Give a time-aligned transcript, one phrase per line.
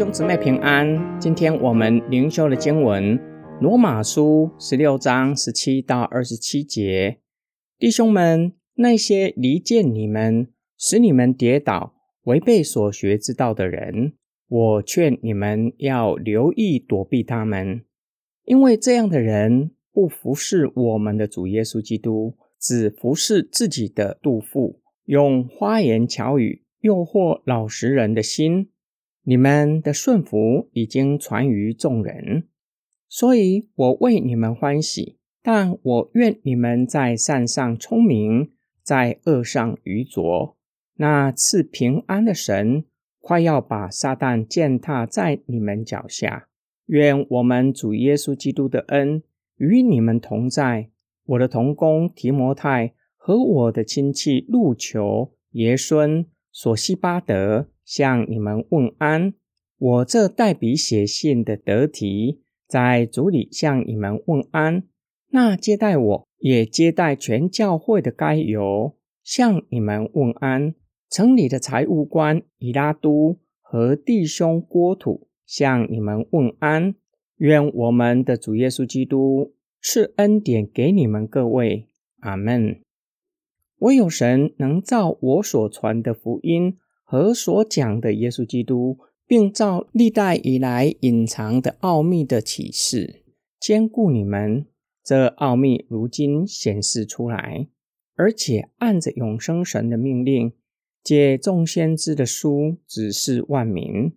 [0.00, 1.20] 兄姊妹平安。
[1.20, 3.18] 今天我们灵修的经文
[3.60, 7.18] 《罗马书》十六章十七到二十七节。
[7.78, 10.48] 弟兄们，那些离间你们、
[10.78, 14.14] 使你们跌倒、违背所学之道的人，
[14.48, 17.82] 我劝你们要留意躲避他们，
[18.46, 28.70] 因为这样的人不服侍我们的主耶稣基督，只服侍自己的肚腹，用花言巧语诱惑老实人的心。
[29.22, 32.48] 你们的顺服已经传于众人，
[33.08, 35.18] 所以我为你们欢喜。
[35.42, 38.52] 但我愿你们在善上聪明，
[38.82, 40.56] 在恶上愚拙。
[40.96, 42.84] 那赐平安的神，
[43.20, 46.48] 快要把撒旦践踏在你们脚下。
[46.86, 49.22] 愿我们主耶稣基督的恩
[49.56, 50.90] 与你们同在。
[51.24, 57.68] 我的同工提摩太和我的亲戚路求、爷孙、索西巴德。
[57.90, 59.34] 向你们问安，
[59.76, 64.84] 我这代笔写信的得体在主里向你们问安。
[65.30, 70.76] 那接待我也接待全教会的该由向你们问安。
[71.10, 76.94] 城里的财务官以拉都和弟兄郭土向你们问安。
[77.38, 79.52] 愿我们的主耶稣基督
[79.82, 81.88] 赐恩典给你们各位。
[82.20, 82.80] 阿门。
[83.78, 86.76] 唯有神能照我所传的福音。
[87.10, 93.24] 和所讲的耶稣基督，并照历代以来隐藏的奥秘的启示，
[93.58, 94.64] 兼顾你们。
[95.02, 97.66] 这奥秘如今显示出来，
[98.14, 100.52] 而且按着永生神的命令，
[101.02, 104.12] 借众先知的书指示万民，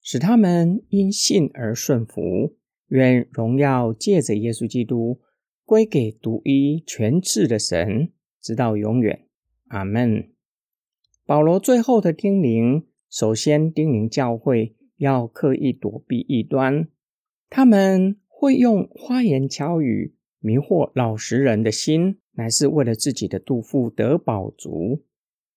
[0.00, 2.54] 使他们因信而顺服。
[2.90, 5.18] 愿荣耀借着耶稣基督
[5.64, 9.26] 归给独一全智的神，直到永远。
[9.70, 10.37] 阿门。
[11.28, 16.88] 保罗最后的叮咛，首先叮咛教会要刻意躲避异端，
[17.50, 25.04] 他们会用花言巧语迷惑老实人的心，乃是为了自己的肚腹得饱足。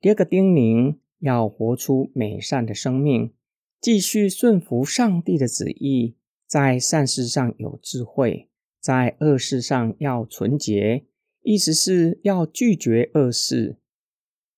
[0.00, 3.32] 第二个叮咛，要活出美善的生命，
[3.80, 8.48] 继续顺服上帝的旨意，在善事上有智慧，
[8.80, 11.04] 在恶事上要纯洁，
[11.42, 13.78] 意思是要拒绝恶事。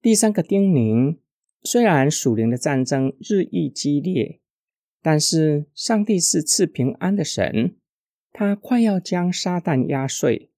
[0.04, 1.16] 第三个叮咛，
[1.62, 4.38] 虽然属灵的战争日益激烈，
[5.00, 7.74] 但是上帝是赐平安的神，
[8.30, 10.50] 他快要将撒旦压碎，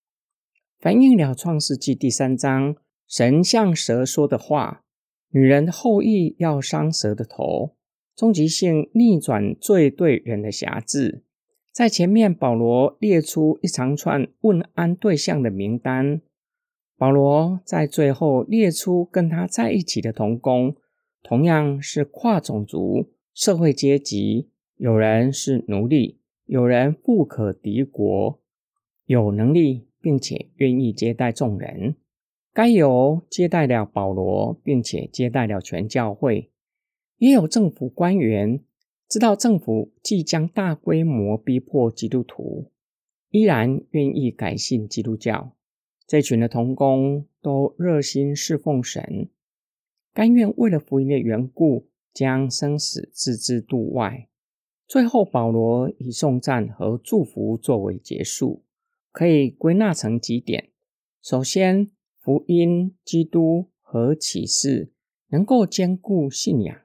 [0.81, 2.75] 反映了创世纪第三章
[3.07, 4.83] 神向蛇说的话：
[5.31, 7.77] 女人后裔要伤蛇的头，
[8.17, 11.23] 终极性逆转罪对人的辖制。
[11.71, 16.21] 在前面，保罗列出一长串问安对象的名单。
[16.99, 20.75] 保罗在最后列出跟他在一起的同工，
[21.23, 28.41] 同样是跨种族、社会阶级，有人是奴隶，有人富可敌国，
[29.05, 31.97] 有能力并且愿意接待众人。
[32.55, 36.51] 该有接待了保罗，并且接待了全教会，
[37.19, 38.63] 也有政府官员，
[39.07, 42.71] 知道政府即将大规模逼迫基督徒，
[43.29, 45.56] 依然愿意改信基督教。
[46.07, 49.29] 这群的童工都热心侍奉神，
[50.15, 54.29] 甘愿为了福音的缘故，将生死置之度外。
[54.87, 58.63] 最后，保罗以颂赞和祝福作为结束，
[59.11, 60.71] 可以归纳成几点：
[61.21, 61.91] 首先，
[62.21, 64.93] 福音、基督和启示
[65.31, 66.83] 能够兼顾信仰；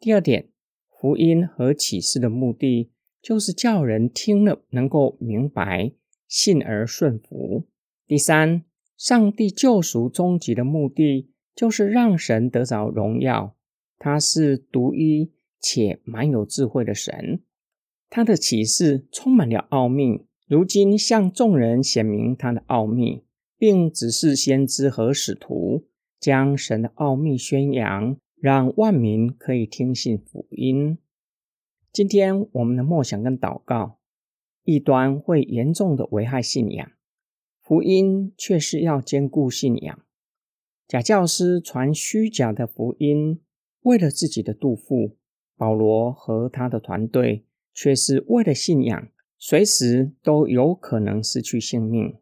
[0.00, 0.48] 第二点，
[0.88, 5.92] 福音和启示的目的就是叫人听了能够明白，
[6.26, 7.66] 信而顺服。
[8.06, 8.64] 第三，
[8.98, 13.56] 上帝救赎终极的目的就是让神得着荣耀。
[13.98, 17.42] 他是独一且蛮有智慧的神，
[18.10, 20.26] 他的启示充满了奥秘。
[20.46, 23.24] 如今向众人显明他的奥秘，
[23.56, 25.86] 并指示先知和使徒
[26.20, 30.98] 将神的奥秘宣扬，让万民可以听信福音。
[31.90, 33.98] 今天我们的默想跟祷告，
[34.64, 36.90] 异端会严重的危害信仰。
[37.64, 39.98] 福音却是要兼顾信仰。
[40.86, 43.40] 假教师传虚假的福音，
[43.80, 45.16] 为了自己的肚腹；
[45.56, 49.08] 保罗和他的团队却是为了信仰，
[49.38, 52.14] 随时都有可能失去性命。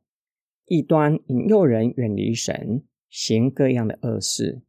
[0.67, 4.63] 异端引诱人远离神，行各样的恶事；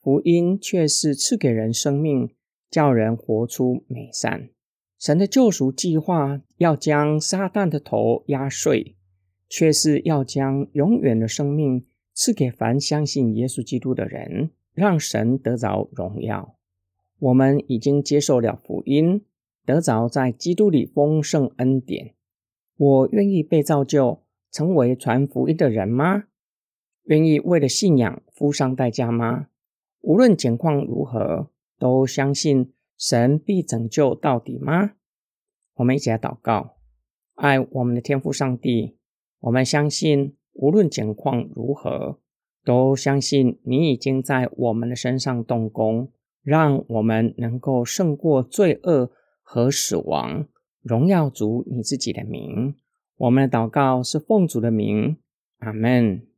[0.00, 2.30] 福音却是赐给人生命，
[2.70, 4.50] 叫人活出美善。
[4.96, 8.94] 神的救赎计划要将撒旦的头压碎。
[9.50, 16.56] 却是要将永远的生命赐给凡相信耶稣基督的人，让神得着荣耀。
[17.18, 19.26] 我们已经接受了福音，
[19.66, 22.14] 得着在基督里丰盛恩典。
[22.76, 26.24] 我愿意被造就成为传福音的人吗？
[27.04, 29.48] 愿意为了信仰付上代价吗？
[30.00, 34.92] 无论情况如何，都相信神必拯救到底吗？
[35.74, 36.76] 我们一起来祷告，
[37.34, 38.96] 爱我们的天父上帝。
[39.40, 42.18] 我们相信，无论情况如何，
[42.64, 46.10] 都相信你已经在我们的身上动工，
[46.42, 49.10] 让我们能够胜过罪恶
[49.42, 50.46] 和死亡，
[50.82, 52.74] 荣耀主你自己的名。
[53.16, 55.16] 我们的祷告是奉主的名，
[55.58, 56.29] 阿门。